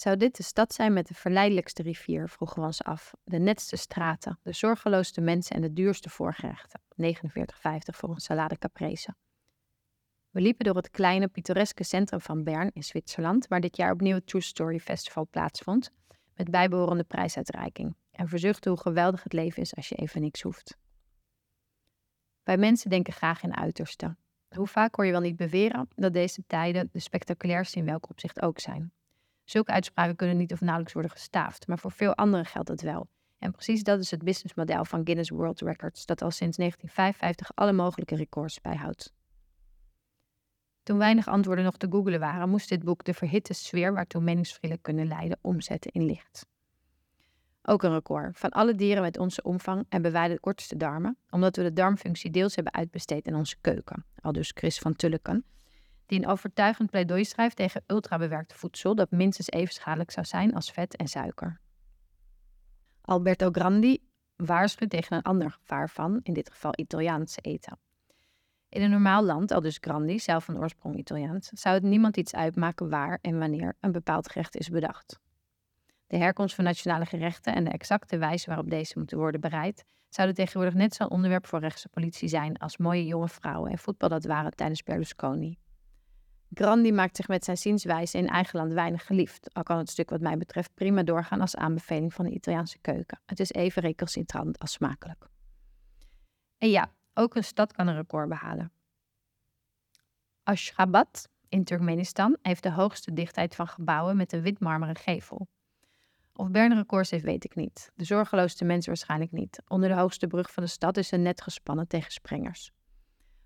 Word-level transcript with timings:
Zou 0.00 0.16
dit 0.16 0.36
de 0.36 0.42
stad 0.42 0.74
zijn 0.74 0.92
met 0.92 1.06
de 1.06 1.14
verleidelijkste 1.14 1.82
rivier, 1.82 2.28
vroegen 2.28 2.60
we 2.60 2.66
ons 2.66 2.82
af. 2.82 3.14
De 3.24 3.38
netste 3.38 3.76
straten, 3.76 4.38
de 4.42 4.52
zorgeloosste 4.52 5.20
mensen 5.20 5.56
en 5.56 5.62
de 5.62 5.72
duurste 5.72 6.10
voorgerechten. 6.10 6.80
49,50 7.02 7.16
voor 7.80 8.10
een 8.10 8.20
salade 8.20 8.58
caprese. 8.58 9.14
We 10.30 10.40
liepen 10.40 10.64
door 10.64 10.76
het 10.76 10.90
kleine, 10.90 11.28
pittoreske 11.28 11.84
centrum 11.84 12.20
van 12.20 12.44
Bern 12.44 12.70
in 12.72 12.82
Zwitserland, 12.82 13.46
waar 13.48 13.60
dit 13.60 13.76
jaar 13.76 13.92
opnieuw 13.92 14.14
het 14.14 14.26
True 14.26 14.42
Story 14.42 14.78
Festival 14.78 15.26
plaatsvond, 15.30 15.90
met 16.34 16.50
bijbehorende 16.50 17.04
prijsuitreiking. 17.04 17.96
En 18.10 18.28
verzuchten 18.28 18.70
hoe 18.70 18.80
geweldig 18.80 19.22
het 19.22 19.32
leven 19.32 19.62
is 19.62 19.76
als 19.76 19.88
je 19.88 19.94
even 19.94 20.20
niks 20.20 20.42
hoeft. 20.42 20.76
Wij 22.42 22.56
mensen 22.56 22.90
denken 22.90 23.12
graag 23.12 23.42
in 23.42 23.56
uitersten. 23.56 24.18
Hoe 24.48 24.66
vaak 24.66 24.94
hoor 24.94 25.04
je 25.06 25.12
wel 25.12 25.20
niet 25.20 25.36
beweren 25.36 25.88
dat 25.94 26.12
deze 26.12 26.44
tijden 26.46 26.88
de 26.92 27.00
spectaculairste 27.00 27.78
in 27.78 27.84
welk 27.84 28.08
opzicht 28.10 28.42
ook 28.42 28.58
zijn. 28.58 28.92
Zulke 29.50 29.72
uitspraken 29.72 30.16
kunnen 30.16 30.36
niet 30.36 30.52
of 30.52 30.60
nauwelijks 30.60 30.92
worden 30.92 31.10
gestaafd, 31.10 31.66
maar 31.66 31.78
voor 31.78 31.92
veel 31.92 32.14
anderen 32.14 32.46
geldt 32.46 32.68
dat 32.68 32.80
wel. 32.80 33.08
En 33.38 33.52
precies 33.52 33.82
dat 33.82 34.00
is 34.00 34.10
het 34.10 34.22
businessmodel 34.22 34.84
van 34.84 35.00
Guinness 35.04 35.30
World 35.30 35.60
Records, 35.60 36.06
dat 36.06 36.22
al 36.22 36.30
sinds 36.30 36.56
1955 36.56 37.50
alle 37.54 37.72
mogelijke 37.72 38.16
records 38.16 38.60
bijhoudt. 38.60 39.12
Toen 40.82 40.98
weinig 40.98 41.28
antwoorden 41.28 41.64
nog 41.64 41.76
te 41.76 41.86
googelen 41.90 42.20
waren, 42.20 42.48
moest 42.48 42.68
dit 42.68 42.84
boek 42.84 43.04
de 43.04 43.14
verhitte 43.14 43.52
sfeer 43.52 43.92
waartoe 43.92 44.22
meningsverschillen 44.22 44.80
kunnen 44.80 45.06
leiden 45.06 45.38
omzetten 45.40 45.90
in 45.92 46.04
licht. 46.04 46.46
Ook 47.62 47.82
een 47.82 47.92
record. 47.92 48.38
Van 48.38 48.50
alle 48.50 48.74
dieren 48.74 49.02
met 49.02 49.18
onze 49.18 49.42
omvang 49.42 49.86
hebben 49.88 50.12
wij 50.12 50.28
de 50.28 50.40
kortste 50.40 50.76
darmen, 50.76 51.18
omdat 51.30 51.56
we 51.56 51.62
de 51.62 51.72
darmfunctie 51.72 52.30
deels 52.30 52.54
hebben 52.54 52.74
uitbesteed 52.74 53.26
in 53.26 53.34
onze 53.34 53.56
keuken. 53.60 54.04
Al 54.20 54.32
dus 54.32 54.50
Chris 54.54 54.78
van 54.78 54.96
Tulleken, 54.96 55.44
die 56.10 56.18
een 56.18 56.28
overtuigend 56.28 56.90
pleidooi 56.90 57.24
schrijft 57.24 57.56
tegen 57.56 57.82
ultrabewerkt 57.86 58.52
voedsel 58.52 58.94
dat 58.94 59.10
minstens 59.10 59.50
even 59.50 59.74
schadelijk 59.74 60.10
zou 60.10 60.26
zijn 60.26 60.54
als 60.54 60.70
vet 60.70 60.96
en 60.96 61.08
suiker. 61.08 61.60
Alberto 63.00 63.48
Grandi 63.50 63.98
waarschuwt 64.36 64.90
tegen 64.90 65.16
een 65.16 65.22
ander 65.22 65.50
gevaar 65.50 65.90
van, 65.90 66.20
in 66.22 66.32
dit 66.32 66.50
geval 66.50 66.72
Italiaanse 66.76 67.40
eten. 67.40 67.78
In 68.68 68.82
een 68.82 68.90
normaal 68.90 69.24
land, 69.24 69.50
al 69.50 69.60
dus 69.60 69.78
Grandi, 69.80 70.18
zelf 70.18 70.44
van 70.44 70.58
oorsprong 70.58 70.96
Italiaans, 70.96 71.48
zou 71.48 71.74
het 71.74 71.84
niemand 71.84 72.16
iets 72.16 72.34
uitmaken 72.34 72.88
waar 72.88 73.18
en 73.22 73.38
wanneer 73.38 73.76
een 73.80 73.92
bepaald 73.92 74.30
gerecht 74.30 74.56
is 74.56 74.68
bedacht. 74.68 75.18
De 76.06 76.16
herkomst 76.16 76.54
van 76.54 76.64
nationale 76.64 77.06
gerechten 77.06 77.54
en 77.54 77.64
de 77.64 77.70
exacte 77.70 78.18
wijze 78.18 78.46
waarop 78.46 78.70
deze 78.70 78.98
moeten 78.98 79.18
worden 79.18 79.40
bereid, 79.40 79.84
zouden 80.08 80.36
tegenwoordig 80.36 80.74
net 80.74 80.94
zo'n 80.94 81.10
onderwerp 81.10 81.46
voor 81.46 81.60
rechtse 81.60 81.88
politie 81.88 82.28
zijn 82.28 82.58
als 82.58 82.76
mooie 82.76 83.06
jonge 83.06 83.28
vrouwen 83.28 83.70
en 83.70 83.78
voetbal 83.78 84.08
dat 84.08 84.24
waren 84.24 84.54
tijdens 84.54 84.82
Berlusconi. 84.82 85.58
Grandi 86.54 86.92
maakt 86.92 87.16
zich 87.16 87.28
met 87.28 87.44
zijn 87.44 87.56
zienswijze 87.56 88.18
in 88.18 88.28
eigen 88.28 88.58
land 88.58 88.72
weinig 88.72 89.06
geliefd, 89.06 89.54
al 89.54 89.62
kan 89.62 89.78
het 89.78 89.90
stuk 89.90 90.10
wat 90.10 90.20
mij 90.20 90.36
betreft 90.36 90.74
prima 90.74 91.02
doorgaan 91.02 91.40
als 91.40 91.56
aanbeveling 91.56 92.14
van 92.14 92.24
de 92.24 92.30
Italiaanse 92.30 92.78
keuken. 92.78 93.20
Het 93.26 93.40
is 93.40 93.50
even 93.50 93.82
recalcitrant 93.82 94.58
als 94.58 94.72
smakelijk. 94.72 95.28
En 96.58 96.70
ja, 96.70 96.92
ook 97.14 97.34
een 97.34 97.44
stad 97.44 97.72
kan 97.72 97.86
een 97.86 97.94
record 97.94 98.28
behalen. 98.28 98.72
Ashgabat 100.42 101.28
in 101.48 101.64
Turkmenistan 101.64 102.36
heeft 102.42 102.62
de 102.62 102.72
hoogste 102.72 103.12
dichtheid 103.12 103.54
van 103.54 103.68
gebouwen 103.68 104.16
met 104.16 104.32
een 104.32 104.42
wit 104.42 104.60
marmeren 104.60 104.96
gevel. 104.96 105.48
Of 106.32 106.50
Bern 106.50 106.74
records 106.74 107.10
heeft, 107.10 107.24
weet 107.24 107.44
ik 107.44 107.54
niet. 107.54 107.90
De 107.94 108.04
zorgeloosste 108.04 108.64
mensen 108.64 108.88
waarschijnlijk 108.88 109.32
niet. 109.32 109.62
Onder 109.68 109.88
de 109.88 109.94
hoogste 109.94 110.26
brug 110.26 110.52
van 110.52 110.62
de 110.62 110.68
stad 110.68 110.96
is 110.96 111.10
een 111.10 111.22
net 111.22 111.40
gespannen 111.42 111.88
tegen 111.88 112.12
springers. 112.12 112.72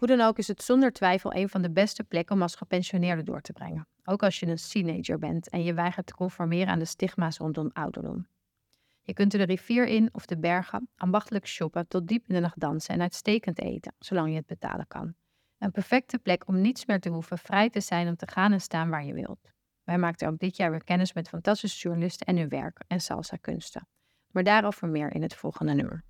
Hoe 0.00 0.08
dan 0.08 0.20
ook 0.20 0.38
is 0.38 0.48
het 0.48 0.62
zonder 0.62 0.92
twijfel 0.92 1.34
een 1.34 1.48
van 1.48 1.62
de 1.62 1.70
beste 1.70 2.04
plekken 2.04 2.34
om 2.34 2.42
als 2.42 2.54
gepensioneerde 2.54 3.22
door 3.22 3.40
te 3.40 3.52
brengen. 3.52 3.88
Ook 4.04 4.22
als 4.22 4.40
je 4.40 4.46
een 4.46 4.56
teenager 4.56 5.18
bent 5.18 5.48
en 5.48 5.62
je 5.62 5.74
weigert 5.74 6.06
te 6.06 6.14
conformeren 6.14 6.68
aan 6.68 6.78
de 6.78 6.84
stigma's 6.84 7.38
rondom 7.38 7.70
ouderdom. 7.72 8.26
Je 9.02 9.12
kunt 9.12 9.32
er 9.32 9.38
de 9.38 9.44
rivier 9.44 9.86
in 9.86 10.08
of 10.12 10.26
de 10.26 10.38
bergen, 10.38 10.88
ambachtelijk 10.96 11.46
shoppen, 11.46 11.88
tot 11.88 12.08
diep 12.08 12.28
in 12.28 12.34
de 12.34 12.40
nacht 12.40 12.60
dansen 12.60 12.94
en 12.94 13.00
uitstekend 13.00 13.58
eten, 13.58 13.94
zolang 13.98 14.28
je 14.28 14.34
het 14.34 14.46
betalen 14.46 14.86
kan. 14.86 15.14
Een 15.58 15.70
perfecte 15.70 16.18
plek 16.18 16.48
om 16.48 16.60
niets 16.60 16.86
meer 16.86 17.00
te 17.00 17.08
hoeven, 17.08 17.38
vrij 17.38 17.70
te 17.70 17.80
zijn 17.80 18.08
om 18.08 18.16
te 18.16 18.28
gaan 18.30 18.52
en 18.52 18.60
staan 18.60 18.90
waar 18.90 19.04
je 19.04 19.14
wilt. 19.14 19.50
Wij 19.84 19.98
maakten 19.98 20.28
ook 20.28 20.38
dit 20.38 20.56
jaar 20.56 20.70
weer 20.70 20.84
kennis 20.84 21.12
met 21.12 21.28
fantastische 21.28 21.88
journalisten 21.88 22.26
en 22.26 22.36
hun 22.36 22.48
werk 22.48 22.84
en 22.86 23.00
salsa 23.00 23.36
kunsten. 23.36 23.88
Maar 24.30 24.44
daarover 24.44 24.88
meer 24.88 25.12
in 25.12 25.22
het 25.22 25.34
volgende 25.34 25.74
nummer. 25.74 26.04